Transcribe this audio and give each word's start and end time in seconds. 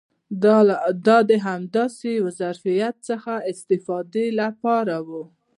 دا 1.07 1.17
د 1.29 1.31
همداسې 1.47 2.07
یو 2.19 2.27
ظرفیت 2.39 2.95
څخه 3.09 3.33
د 3.39 3.43
استفادې 3.51 4.27
لپاره 4.41 4.95
و. 5.07 5.09